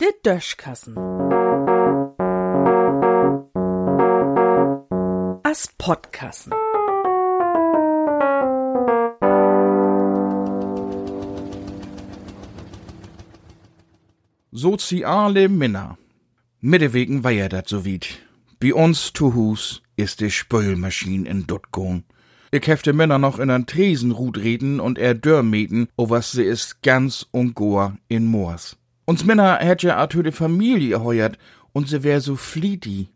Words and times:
Der 0.00 0.12
Döschkassen. 0.24 0.96
As 5.42 5.68
Podkassen. 5.78 6.52
Soziale 14.52 15.48
Männer. 15.48 15.96
Mittewegen 16.60 17.24
war 17.24 17.30
ja 17.30 17.48
dat 17.48 17.68
so 17.68 17.86
weit. 17.86 18.18
Bei 18.58 18.74
uns 18.74 19.12
zu 19.12 19.34
Hus 19.34 19.82
ist 19.96 20.20
die 20.20 20.30
Spülmaschine 20.30 21.28
in 21.28 21.46
Duttgon. 21.46 22.04
Ich 22.52 22.66
hefte 22.66 22.92
Männer 22.92 23.18
noch 23.18 23.38
in 23.38 23.48
ein 23.48 23.66
Tresenrut 23.66 24.38
reden 24.38 24.80
und 24.80 24.98
er 24.98 25.14
dörrmeten, 25.14 25.86
o 25.96 26.10
was 26.10 26.32
sie 26.32 26.42
ist 26.42 26.82
ganz 26.82 27.26
und 27.30 27.54
goa 27.54 27.96
in 28.08 28.26
Moors. 28.26 28.76
Uns 29.04 29.24
Männer 29.24 29.58
hätt 29.58 29.84
ja 29.84 29.98
a 29.98 30.08
de 30.08 30.32
Familie 30.32 31.00
heuert 31.00 31.38
und 31.72 31.88
sie 31.88 32.02
wär 32.02 32.20
so 32.20 32.34
flieti. 32.34 33.08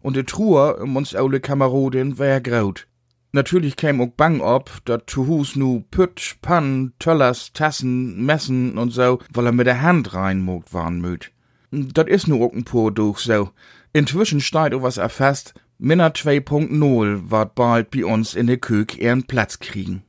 Und 0.00 0.16
de 0.16 0.24
Truhe 0.24 0.76
um 0.76 0.96
uns 0.96 1.14
aule 1.14 1.40
Kamerodin 1.40 2.18
wär 2.18 2.40
graut. 2.40 2.86
Natürlich 3.32 3.76
käm 3.76 4.00
auch 4.00 4.12
bang 4.16 4.40
ob, 4.40 4.70
dat 4.86 5.08
zu 5.08 5.26
Hus 5.26 5.54
nu 5.54 5.84
Pütt, 5.90 6.36
Pann, 6.40 6.94
Töllers, 6.98 7.52
Tassen, 7.52 8.24
Messen 8.24 8.78
und 8.78 8.90
so, 8.90 9.18
weil 9.32 9.46
er 9.46 9.52
mit 9.52 9.66
der 9.66 9.82
Hand 9.82 10.14
reinmogt 10.14 10.72
waren 10.72 11.00
möt. 11.02 11.30
Dat 11.70 12.08
is 12.08 12.26
nu 12.26 12.42
auch 12.42 12.52
ein 12.54 12.64
pur 12.64 12.90
durch 12.90 13.18
so. 13.18 13.50
Inzwischen 13.92 14.40
steigt 14.40 14.74
o 14.74 14.82
was 14.82 14.96
erfasst, 14.96 15.52
Minna 15.84 16.10
2.0 16.10 17.32
ward 17.32 17.56
bald 17.56 17.90
bei 17.90 18.04
uns 18.04 18.36
in 18.36 18.46
der 18.46 18.58
Kök 18.58 18.98
ihren 18.98 19.24
Platz 19.24 19.58
kriegen. 19.58 20.04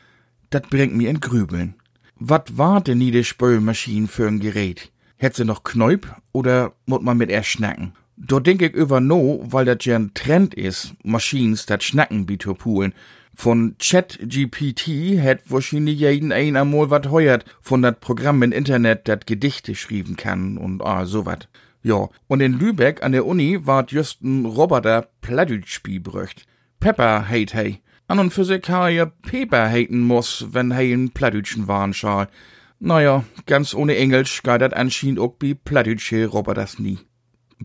Dat 0.51 0.69
bringt 0.69 0.95
mir 0.95 1.09
in 1.09 1.19
Grübeln. 1.19 1.73
Wat 2.13 2.59
war 2.59 2.79
denn 2.79 2.99
die 2.99 3.23
Spülmaschine 3.23 4.07
für 4.07 4.27
ein 4.27 4.39
Gerät? 4.39 4.91
Hätt 5.17 5.35
sie 5.35 5.45
noch 5.45 5.63
Knäup 5.63 6.15
oder 6.31 6.73
muss 6.85 7.01
man 7.01 7.17
mit 7.17 7.31
er 7.31 7.41
schnacken? 7.41 7.93
Da 8.15 8.39
denk 8.39 8.61
ich 8.61 8.73
über 8.73 8.99
no, 8.99 9.43
weil 9.43 9.65
dat 9.65 9.85
ja 9.85 9.95
ein 9.95 10.13
Trend 10.13 10.53
is, 10.53 10.93
Maschines 11.03 11.65
dat 11.65 11.83
schnacken 11.83 12.25
bi 12.25 12.37
pulen. 12.37 12.93
Von 13.35 13.75
ChatGPT 13.79 15.17
hätt 15.17 15.41
wahrscheinlich 15.49 15.99
jeden 15.99 16.31
ein 16.31 16.55
einmal 16.55 16.91
wat 16.91 17.09
heuert 17.09 17.45
von 17.61 17.81
dat 17.81 17.99
Programm 17.99 18.43
im 18.43 18.51
Internet 18.51 19.07
dat 19.07 19.25
Gedichte 19.25 19.73
schreiben 19.73 20.15
kann 20.15 20.57
und 20.59 20.83
ah, 20.83 21.05
so 21.05 21.25
wat. 21.25 21.49
Ja, 21.81 22.07
und 22.27 22.41
in 22.41 22.53
Lübeck 22.53 23.03
an 23.03 23.13
der 23.13 23.25
Uni 23.25 23.65
ward 23.65 23.91
just 23.91 24.21
ein 24.21 24.45
Roboter 24.45 25.07
Plattdeutsch 25.21 25.81
brücht. 25.83 26.45
Pepper 26.79 27.27
heit 27.29 27.55
hey. 27.55 27.81
An 28.07 28.19
und 28.19 28.31
für 28.31 28.45
sich 28.45 28.69
ha 28.69 28.89
ja 28.89 29.05
Pepper 29.05 29.69
heiten 29.69 30.01
muss, 30.01 30.49
wenn 30.51 30.71
hey 30.71 30.93
in 30.93 31.09
Plattdeutschen 31.09 31.67
waren 31.67 31.95
schal. 31.95 32.27
Naja, 32.79 33.23
ganz 33.47 33.73
ohne 33.73 33.97
Englisch 33.97 34.43
geht 34.43 34.61
dat 34.61 34.75
anscheinend 34.75 35.19
auch 35.19 35.33
bi 35.33 35.55
Plattdeutsche 35.55 36.27
Roboters 36.27 36.77
nie. 36.77 36.99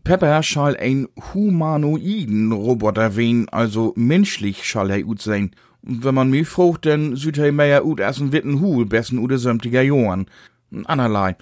Pepper 0.04 0.42
schall 0.42 0.76
ein 0.76 1.08
humanoiden 1.32 2.52
Roboter 2.52 3.16
wen, 3.16 3.48
also 3.48 3.92
menschlich 3.96 4.64
schall 4.64 4.90
er 4.90 5.06
ut 5.06 5.22
sein. 5.22 5.52
Wenn 5.82 6.14
man 6.14 6.30
mich 6.30 6.48
fragt, 6.48 6.86
dann 6.86 7.16
süd 7.16 7.38
er 7.38 7.52
mehr 7.52 7.86
ut 7.86 8.00
ein 8.00 8.32
witten 8.32 8.60
Hul, 8.60 8.86
besten 8.86 9.18
ude 9.18 9.38
sömtiger 9.38 9.82
Johann. 9.82 10.26
Anerlei. 10.84 11.36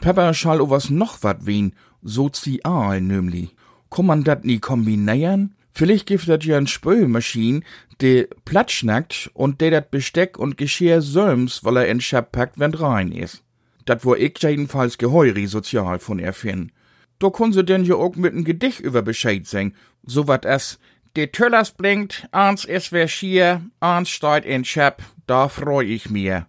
Pepper 0.00 0.34
schall 0.34 0.60
o 0.60 0.68
was 0.68 0.90
noch 0.90 1.22
wat 1.22 1.46
wen, 1.46 1.72
sozial 2.02 3.00
nämlich. 3.00 3.54
Kann 3.90 4.06
man 4.06 4.24
dat 4.24 4.44
nie 4.44 4.58
kombinieren? 4.58 5.54
Vielleicht 5.72 6.06
gibt 6.06 6.28
dat 6.28 6.44
ja 6.44 6.56
ein 6.56 6.66
Spülmaschine, 6.66 7.60
de 8.00 8.28
platt 8.44 8.70
schnackt 8.70 9.30
und 9.34 9.60
der 9.60 9.70
dat 9.70 9.90
Besteck 9.90 10.38
und 10.38 10.56
Geschirr 10.56 11.02
söms, 11.02 11.64
weil 11.64 11.76
er 11.78 11.88
in 11.88 12.00
Schab 12.00 12.32
packt, 12.32 12.58
wenn 12.58 12.74
rein 12.74 13.12
is. 13.12 13.42
Dat 13.84 14.04
wo 14.04 14.14
ich 14.14 14.38
jedenfalls 14.40 14.98
geheuri 14.98 15.46
sozial 15.46 15.98
von 15.98 16.18
erfinden. 16.18 16.72
Da 17.18 17.30
kun 17.30 17.52
se 17.52 17.64
denn 17.64 17.84
ja 17.84 17.94
auch 17.94 18.16
mit 18.16 18.34
n 18.34 18.44
Gedicht 18.44 18.80
über 18.80 19.02
Bescheid 19.02 19.46
singen, 19.46 19.74
so 20.04 20.28
wat 20.28 20.44
es, 20.44 20.78
de 21.16 21.26
Töllers 21.28 21.70
blinkt, 21.70 22.28
ans 22.30 22.64
is 22.64 22.92
wer 22.92 23.08
schier, 23.08 23.62
ans 23.80 24.10
steigt 24.10 24.46
in 24.46 24.64
Schab, 24.64 25.02
da 25.26 25.48
freu 25.48 25.82
ich 25.82 26.10
mir. 26.10 26.46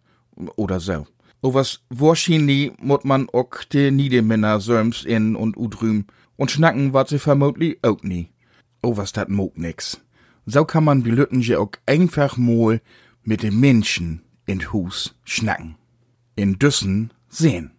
Oder 0.55 0.79
so. 0.79 1.07
O 1.41 1.53
was 1.53 1.79
wahrscheinlich 1.89 2.73
mut 2.79 3.05
man 3.05 3.29
auch 3.31 3.63
de 3.71 3.91
Niedemänner 3.91 4.59
söms 4.59 5.03
in 5.03 5.35
und 5.35 5.55
udrüm. 5.55 6.05
Und 6.35 6.51
schnacken 6.51 6.93
wat 6.93 7.09
sie 7.09 7.19
vermutlich 7.19 7.77
auch 7.83 8.03
nie. 8.03 8.29
O 8.83 8.97
was 8.97 9.13
dat 9.13 9.29
mog 9.29 9.57
nix. 9.57 9.99
So 10.45 10.65
kann 10.65 10.83
man 10.83 11.03
die 11.03 11.11
Lütten 11.11 11.41
ja 11.41 11.59
auch 11.59 11.71
einfach 11.85 12.37
mal 12.37 12.81
mit 13.23 13.43
den 13.43 13.59
Menschen 13.59 14.21
in 14.45 14.71
Hus 14.71 15.15
schnacken. 15.23 15.75
In 16.35 16.59
Düssen 16.59 17.11
sehen. 17.29 17.71